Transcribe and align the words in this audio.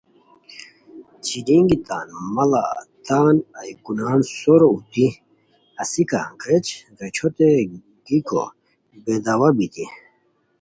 چیلینگی 1.25 1.77
تان 1.87 2.07
ماڑہ 2.35 2.63
تان 3.07 3.35
ایوکونان 3.61 4.19
سورو 4.37 4.67
اُوتی 4.73 5.07
اسیکہ 5.81 6.21
غیچ 6.43 6.67
غیچھوت 6.97 7.37
گیکو 8.05 8.43
بے 9.03 9.15
داوا 9.25 9.49
بیتی 9.57 9.85